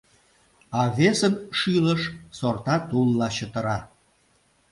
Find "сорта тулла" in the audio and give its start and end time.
2.37-3.29